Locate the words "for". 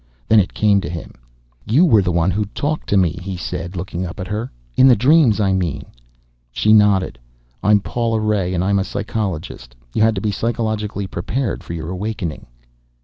11.63-11.73